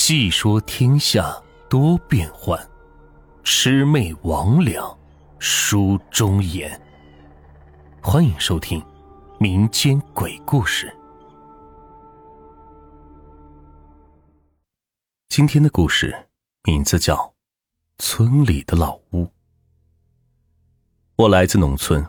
[0.00, 1.36] 细说天下
[1.68, 2.56] 多变幻，
[3.42, 4.96] 魑魅魍魉
[5.40, 6.80] 书中言。
[8.00, 8.80] 欢迎收听
[9.40, 10.96] 民间鬼故事。
[15.28, 16.16] 今天的故事
[16.62, 17.16] 名字叫
[17.98, 19.24] 《村里的老屋》。
[21.16, 22.06] 我来自农村，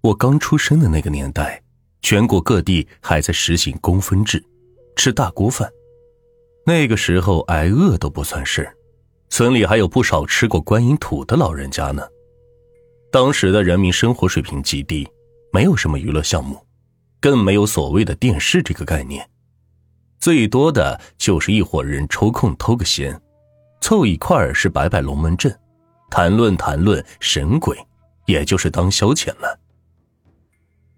[0.00, 1.60] 我刚出生的那个年代，
[2.00, 4.42] 全国各地还在实行公分制，
[4.94, 5.68] 吃大锅饭。
[6.68, 8.68] 那个时候挨饿都不算事
[9.28, 12.02] 村里还有不少吃过观音土的老人家呢。
[13.12, 15.08] 当时的人民生活水平极低，
[15.52, 16.60] 没有什么娱乐项目，
[17.20, 19.24] 更没有所谓的电视这个概念，
[20.18, 23.22] 最多的就是一伙人抽空偷个闲，
[23.80, 25.56] 凑一块儿是摆摆龙门阵，
[26.10, 27.78] 谈论谈论神鬼，
[28.26, 29.60] 也就是当消遣了。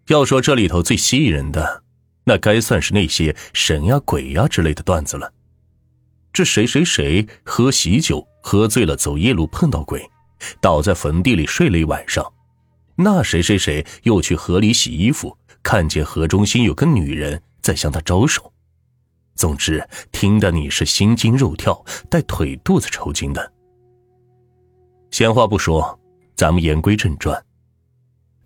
[0.06, 1.82] 要说这里头最吸引人的，
[2.24, 5.30] 那该算是那些神呀鬼呀之类的段子了。
[6.38, 10.08] 是谁谁谁喝喜酒喝醉了走夜路碰到鬼，
[10.60, 12.24] 倒在坟地里睡了一晚上。
[12.94, 18.52] 那谁谁谁又去河里洗衣服，看见河中心有个女人在向他招手。
[19.34, 23.52] 总之，听得你是心惊肉跳，带腿肚子抽筋的。
[25.10, 25.98] 闲话不说，
[26.36, 27.44] 咱们言归正传。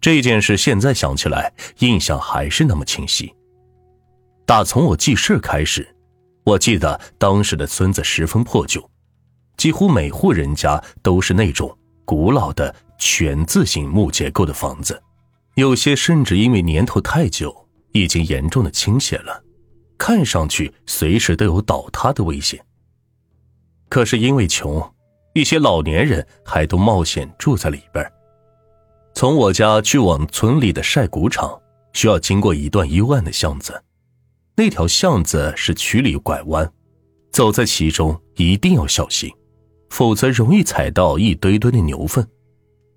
[0.01, 3.35] 这件事现在想起来，印象还是那么清晰。
[4.47, 5.92] 打从我记事开始。
[6.45, 8.91] 我记得当时的村子十分破旧，
[9.57, 15.01] 几乎每户人家都是那种古老的全字形木结构的房子，
[15.55, 19.43] 有些甚至因为年头太久，已经严重的倾斜了，
[19.97, 22.61] 看上去随时都有倒塌的危险。
[23.89, 24.83] 可是因为穷，
[25.35, 28.05] 一些老年人还都冒险住在里边。
[29.15, 31.61] 从我家去往村里的晒谷场，
[31.93, 33.81] 需要经过一段幽暗的巷子。
[34.55, 36.70] 那条巷子是曲里拐弯，
[37.31, 39.31] 走在其中一定要小心，
[39.89, 42.27] 否则容易踩到一堆堆的牛粪。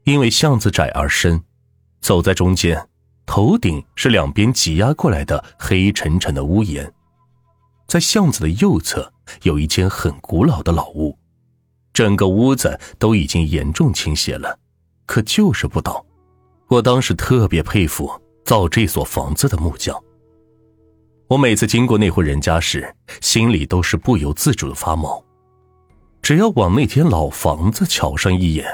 [0.03, 1.41] 因为巷子窄而深，
[2.01, 2.87] 走在中间，
[3.25, 6.93] 头顶是两边挤压过来的黑沉沉的屋檐。
[7.87, 9.11] 在巷子的右侧
[9.43, 11.17] 有一间很古老的老屋，
[11.93, 14.59] 整个屋子都已经严重倾斜了，
[15.05, 16.05] 可就是不倒。
[16.67, 18.11] 我当时特别佩服
[18.43, 19.95] 造这所房子的木匠。
[21.27, 22.87] 我每次经过那户人家时，
[23.19, 25.23] 心里都是不由自主的发毛。
[26.21, 28.65] 只要往那间老房子瞧上一眼，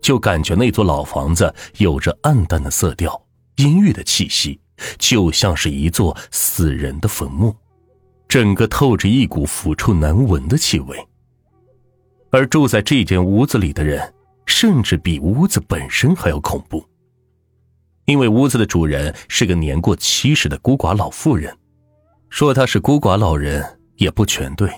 [0.00, 3.20] 就感觉那座老房子有着暗淡的色调、
[3.56, 4.60] 阴郁的气息，
[4.98, 7.54] 就像是一座死人的坟墓，
[8.28, 10.96] 整个透着一股腐臭难闻的气味。
[12.30, 14.14] 而住在这间屋子里的人，
[14.46, 16.84] 甚至比屋子本身还要恐怖，
[18.04, 21.56] 因为屋子的主人是个年过七十的孤寡老妇人。
[22.36, 23.64] 说他是孤寡老人
[23.94, 24.70] 也不全对，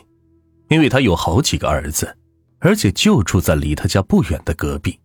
[0.69, 2.17] 因为他有好几个儿子，
[2.61, 4.97] 而且就住在离他家不远的隔壁。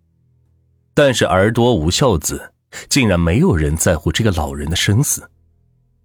[0.93, 2.53] 但是儿多无孝子，
[2.89, 5.27] 竟然没有人在乎这个老人的生死。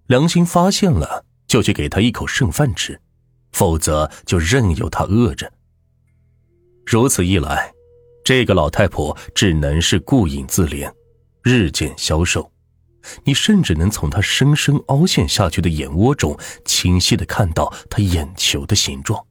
[0.07, 2.99] 良心发现了，就去给他一口剩饭吃，
[3.53, 5.53] 否则就任由他饿着。
[6.87, 7.71] 如此一来，
[8.25, 10.91] 这个老太婆只能是顾影自怜，
[11.43, 12.51] 日渐消瘦。
[13.25, 19.25] 你甚至能从他深深凹陷下去的眼窝中，清晰的看到他眼球的形状。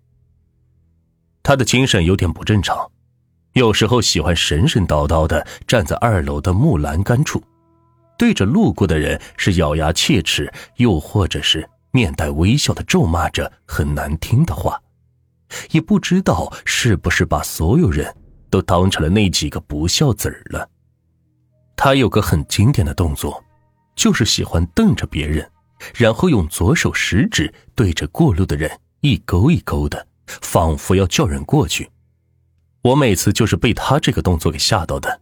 [1.43, 2.91] 他的精神有点不正常，
[3.53, 7.41] 有时候喜欢神神叨叨的站在二楼的木栏杆处，
[8.17, 14.81] 对着路过的人是咬牙切齿，又或者是面带微笑的咒骂着很难听的话，
[15.71, 18.13] 也不知道是不是把所有人
[18.49, 20.69] 都当成了那几个不孝子儿了。
[21.77, 23.41] 他有个很经典的动作。
[23.97, 25.51] 就是喜欢瞪着别人，
[25.95, 28.71] 然后用左手食指对着过路的人
[29.01, 31.89] 一勾一勾的，仿佛要叫人过去。
[32.83, 35.19] 我每次就是被他这个动作给吓到的，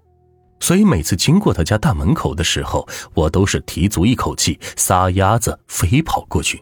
[0.59, 6.61] 所以每次经过他家大门口的时候，我都是提足一口气，撒丫子飞跑过去。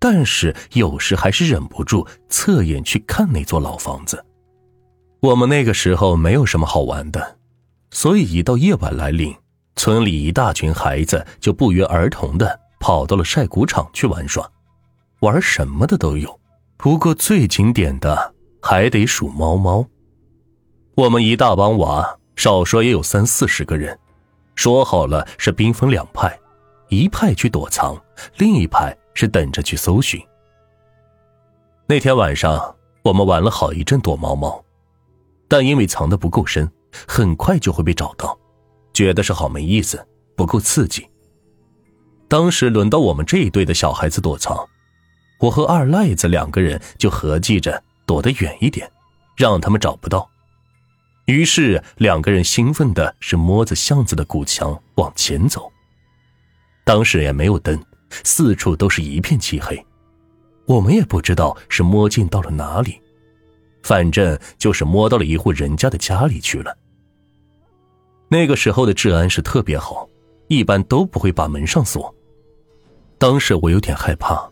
[0.00, 4.24] 但是有时还是忍不住侧眼去看那座老房子。
[5.20, 7.38] 我们那个时候没有什么好玩的，
[7.90, 9.34] 所以一到夜晚来临。
[9.78, 14.50] 村里一大群孩子就不约而同的跑到了晒谷场去玩耍，
[15.20, 16.40] 玩什么的都有，
[16.76, 19.86] 不过最经典的还得数猫猫。
[20.96, 23.96] 我们一大帮娃，少说也有三四十个人，
[24.56, 26.36] 说好了是兵分两派，
[26.88, 27.96] 一派去躲藏，
[28.36, 30.20] 另一派是等着去搜寻。
[31.86, 34.60] 那天晚上，我们玩了好一阵躲猫猫，
[35.46, 36.68] 但因为藏的不够深，
[37.06, 38.36] 很快就会被找到。
[38.98, 40.04] 觉得是好没意思，
[40.34, 41.06] 不够刺激。
[42.26, 44.68] 当时轮到我们这一队的小孩子躲藏，
[45.38, 48.90] 我和二赖子两个人就合计着躲得远一点，
[49.36, 50.28] 让他们找不到。
[51.26, 55.70] 于是两个人兴奋的是摸着巷子的古墙往前走。
[56.82, 57.80] 当时也没有灯，
[58.24, 59.80] 四处都是一片漆黑，
[60.66, 63.00] 我们也不知道是摸进到了哪里，
[63.84, 66.76] 反正就是摸到了一户人家的家里去了。
[68.28, 70.08] 那个时候的治安是特别好，
[70.48, 72.14] 一般都不会把门上锁。
[73.18, 74.48] 当时我有点害怕。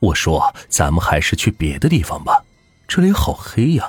[0.00, 2.44] 我说：“咱们还是去别的地方吧，
[2.88, 3.88] 这里好黑呀。”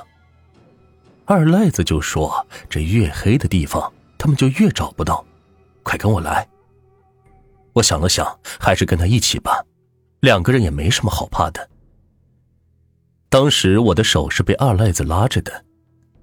[1.26, 5.24] 二赖子就说：“这越黑的地方，他们就越找不到，
[5.82, 6.46] 快跟我来。”
[7.74, 9.64] 我想了想，还是跟他一起吧，
[10.20, 11.68] 两个人也没什么好怕的。
[13.28, 15.64] 当时我的手是被二赖子拉着的，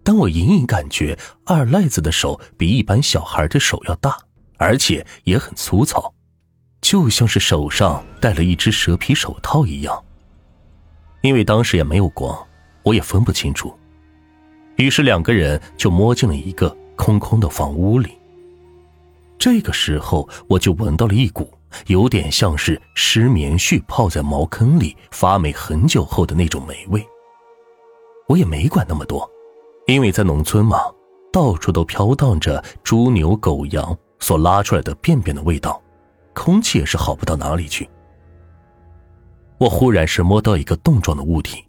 [0.04, 4.18] 但我隐隐感觉二赖子的手比一般小孩的手要大，
[4.58, 6.14] 而且也很粗糙。
[6.82, 10.04] 就像是手上戴了一只蛇皮手套一样。
[11.22, 12.36] 因为当时也没有光，
[12.82, 13.78] 我也分不清楚。
[14.78, 18.18] 于是两个人就摸进了一个空空的房屋里。
[19.38, 21.54] 这个时候，我就闻到了一股
[21.86, 27.06] 有点像是湿棉絮泡在茅坑里发霉很久后的那种霉味。
[28.28, 29.30] 我也没管那么多，
[29.88, 30.80] 因为在农村嘛，
[31.32, 35.82] 到处都飘荡着猪牛狗羊所拉出来的便便的味道。
[36.34, 37.90] 空气也是好不到哪里去。
[39.58, 41.66] 我忽然是摸到一个洞状的物体，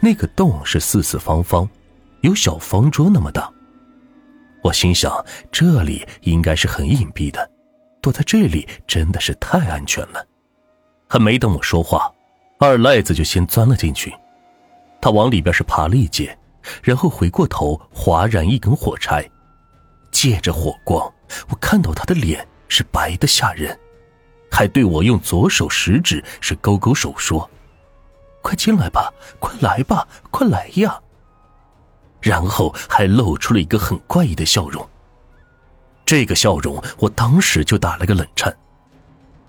[0.00, 1.68] 那个洞是四四方方，
[2.22, 3.52] 有小方桌那么大。
[4.62, 5.12] 我心想，
[5.52, 7.50] 这里应该是很隐蔽的，
[8.00, 10.26] 躲在这里真的是太安全了。
[11.06, 12.10] 还没等我说话，
[12.58, 14.14] 二赖子就先钻了进去。
[15.00, 16.36] 他往里边是爬了一截，
[16.82, 19.28] 然后回过头划燃一根火柴，
[20.10, 21.12] 借着火光，
[21.48, 23.78] 我看到他的脸是白的吓人。
[24.50, 27.48] 还对我用左手食指是勾勾手说
[28.42, 31.00] ：“快进来吧，快来吧，快来呀！”
[32.20, 34.86] 然后还露出了一个很怪异的笑容。
[36.04, 38.54] 这个笑容，我当时就打了个冷颤。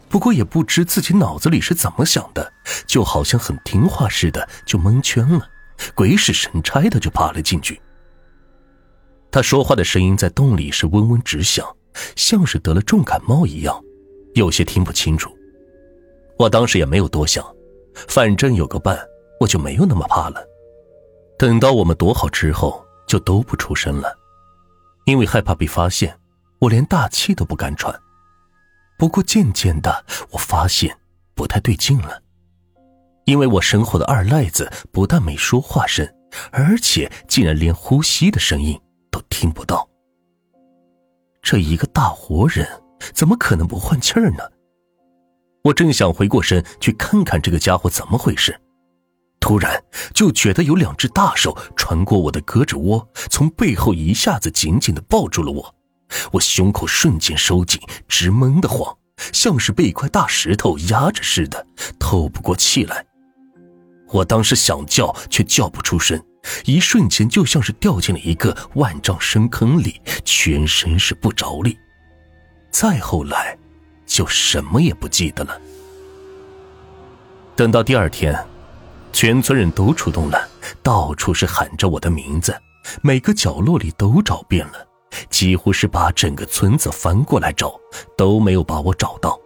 [0.08, 2.54] 不过也不知自己脑子里是怎么想的，
[2.86, 5.50] 就好像很听话似的，就蒙圈了，
[5.96, 7.82] 鬼使神差的就爬了进去。
[9.32, 11.66] 他说话的声音在洞里是嗡嗡直响，
[12.16, 13.82] 像是得了重感冒一样。
[14.34, 15.36] 有些听不清楚，
[16.38, 17.46] 我当时也没有多想，
[18.08, 18.98] 反正有个伴，
[19.40, 20.42] 我就没有那么怕了。
[21.38, 24.14] 等到我们躲好之后，就都不出声了，
[25.06, 26.18] 因为害怕被发现，
[26.60, 27.94] 我连大气都不敢喘。
[28.98, 30.96] 不过渐渐的，我发现
[31.34, 32.22] 不太对劲了，
[33.26, 36.08] 因为我身后的二赖子不但没说话声，
[36.52, 38.80] 而且竟然连呼吸的声音
[39.10, 39.88] 都听不到。
[41.42, 42.68] 这一个大活人。
[43.16, 44.44] 怎么可能不换气儿呢？
[45.64, 48.62] 我正想回过身去看看这个家伙怎么回事，
[49.40, 49.84] 突然
[50.14, 55.76] 就觉得有两只大手穿过我的胳肢窝，从背后一下子紧紧的抱住了我，
[56.34, 58.96] 我胸口瞬间收紧，直闷得慌，
[59.34, 61.66] 像是被一块大石头压着似的，
[62.00, 63.04] 透不过气来。
[64.12, 66.22] 我当时想叫，却叫不出声，
[66.66, 71.78] 一瞬间就像是掉进了一个万丈深坑里，全身是不着力。
[72.72, 73.58] 再后来，
[74.06, 75.60] 就什么也不记得了。
[77.56, 78.38] 等到第二天，
[79.14, 80.50] 全村人都出动了，
[80.82, 82.56] 到处是喊着我的名字，
[83.02, 84.88] 每个角落里都找遍了，
[85.30, 87.80] 几乎是把整个村子翻过来找，
[88.18, 89.40] 都没有把我找到。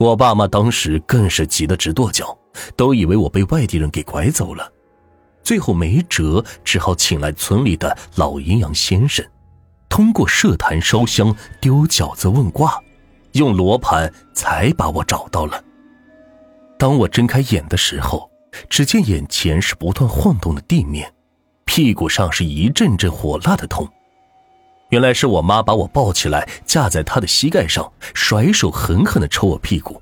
[0.00, 2.34] 我爸妈当时更是急得直跺脚，
[2.74, 4.72] 都以为我被外地人给拐走了。
[5.42, 9.22] 最后没辙，只好请来村里的老阴阳先生。
[9.90, 12.80] 通过设坛烧香、丢饺子、问卦，
[13.32, 15.62] 用罗盘才把我找到了。
[16.78, 18.30] 当我睁开眼的时候，
[18.70, 21.12] 只见眼前是不断晃动的地面，
[21.66, 23.86] 屁股上是一阵阵火辣的痛。
[24.90, 30.00] 原来是我妈把我抱起来架在她的膝盖上，甩手狠狠的抽我屁股。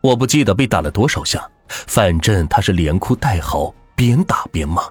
[0.00, 4.82] 我不记得被打了多少下，反正她是连哭带嚎，边打边骂。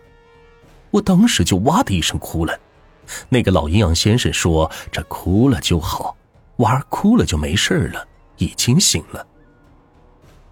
[0.90, 2.58] 我当时就哇的一声哭了。
[3.28, 6.16] 那个老阴阳先生说：“这哭了就好，
[6.58, 8.06] 娃儿哭了就没事了，
[8.38, 9.26] 已经醒了。”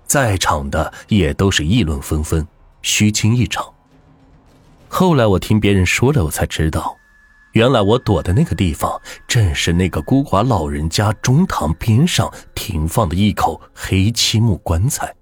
[0.05, 2.45] 在场的也都是议论纷纷，
[2.81, 3.65] 虚惊一场。
[4.87, 6.97] 后来我听别人说了，我才知道，
[7.53, 15.13] 原来我躲的那个地方正是那个孤寡老人家中堂边上停放的一口黑漆木棺材，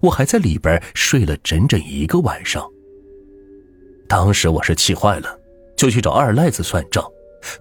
[0.00, 2.64] 我还在里边睡了整整一个晚上。
[4.08, 5.38] 当时我是气坏了。
[5.78, 7.04] 就去找二赖子算账，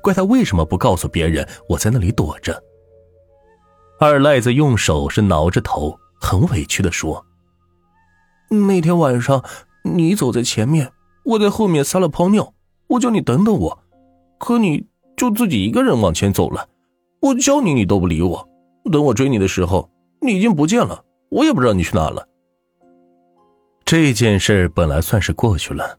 [0.01, 2.59] 怪他为什么不告诉别人我在那里躲着。
[3.99, 7.23] 二赖子用手是挠着头，很委屈的说
[8.67, 9.45] ：“那天晚上
[9.83, 10.91] 你走在前面，
[11.25, 12.55] 我在后面撒了泡尿，
[12.87, 13.79] 我叫你等等我，
[14.37, 16.67] 可你就自己一个人往前走了，
[17.21, 18.47] 我叫你你都不理我，
[18.91, 19.89] 等我追你的时候，
[20.21, 22.27] 你已经不见了，我也不知道你去哪了。
[23.83, 25.97] 这件事本来算是过去了，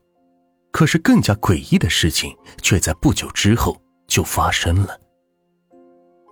[0.71, 3.77] 可是更加诡异的事情却在不久之后
[4.07, 4.99] 就发生了。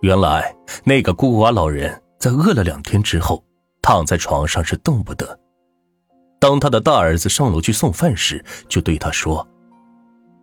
[0.03, 3.43] 原来那个孤寡老人在饿了两天之后，
[3.81, 5.39] 躺在床上是动不得。
[6.39, 9.49] 当他的大儿子上楼去送饭时，就对他说：“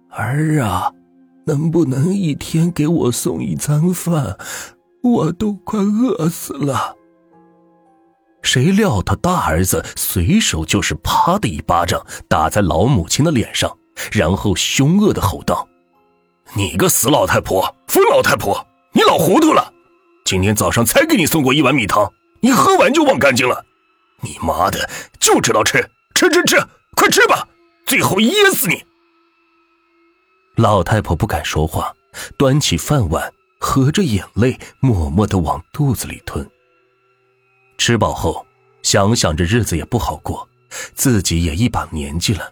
[0.09, 0.91] 儿啊，
[1.45, 4.37] 能不能一天给我送一餐饭？
[5.01, 6.95] 我都快饿死了。”
[8.41, 13.77] 谁料他大儿子随手就是啪的一巴掌打在老母亲的脸上，
[14.11, 15.67] 然后凶恶的吼道
[16.53, 19.73] ：“你个死老太婆，疯老太婆，你老糊涂了！
[20.25, 23.65] 今天早上才给你送过一碗米汤，你喝完就忘干净了。
[24.21, 26.61] 你妈的，就知道吃吃吃吃，
[26.95, 27.47] 快吃吧，
[27.85, 28.83] 最后噎死你！”
[30.55, 31.95] 老太婆不敢说话，
[32.37, 36.47] 端起饭碗，合着眼泪，默默的往肚子里吞。
[37.79, 38.45] 吃饱后，
[38.83, 40.47] 想想这日子也不好过，
[40.93, 42.51] 自己也一把年纪了，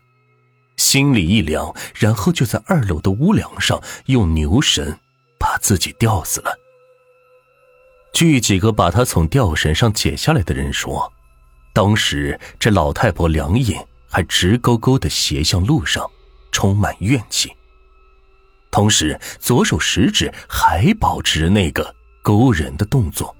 [0.78, 4.98] 心里一凉，然后就在二楼的屋梁上用牛绳
[5.38, 6.52] 把自己吊死了。
[8.14, 11.14] 据几个把他从吊绳上解下来的人说，
[11.72, 16.10] 当时这老太婆两眼还直勾勾的斜向路上，
[16.52, 17.54] 充满怨气，
[18.72, 23.36] 同时左手食指还保持着那个勾人的动作。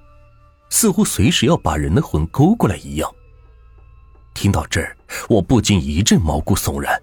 [0.70, 3.10] 似乎随时要把人的魂勾过来一样。
[4.32, 4.96] 听到这儿，
[5.28, 6.98] 我不禁一阵毛骨悚然，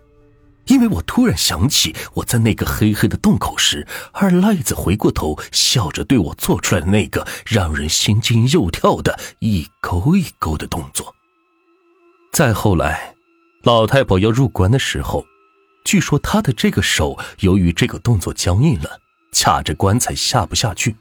[0.66, 11.14] 因为我突然想起我在那个黑黑的洞口时，二赖子回过头笑着对我做出来的那个让人心惊肉跳的一勾一勾的动作。
[12.32, 13.14] 再后来，
[13.62, 15.24] 老太婆要入棺的时候，
[15.84, 19.00] 据说他的这个手由于这个动作僵硬了，
[19.32, 20.96] 卡着棺材下不下去。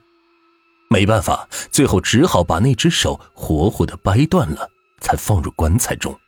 [0.89, 4.71] 没办法，最后只好把那只手活活的掰断了，
[5.01, 6.19] 才放入棺材中。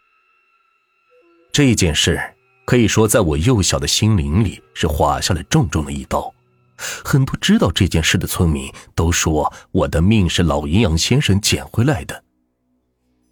[1.52, 2.20] 这件事
[2.66, 6.32] 可以说在我幼小的心灵里是划下了重重的一刀。
[6.76, 12.22] 很多知道这件事的村民都说我的命是老阴阳先生捡回来的。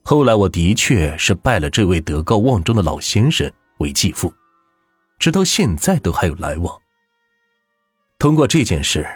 [0.02, 4.32] 后来我的确是拜了这位德高望重的老先生为继父，
[5.18, 6.80] 直到现在都还有来往。
[8.18, 9.06] 通过这件事。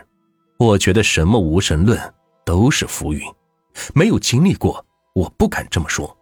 [0.59, 3.21] 我觉得什么无神论都是浮云，
[3.97, 6.17] 没有经历过，我不敢这么说。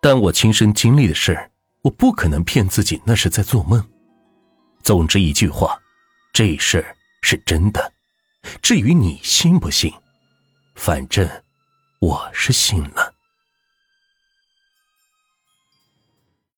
[0.00, 1.38] 但我亲身经历的事
[1.82, 3.80] 我不可能骗自己那是在做梦。
[4.82, 5.80] 总之一句话，
[6.32, 6.84] 这事
[7.22, 7.92] 是真的。
[8.60, 9.92] 至于你信不信，
[10.74, 11.28] 反正
[12.00, 13.13] 我是信了。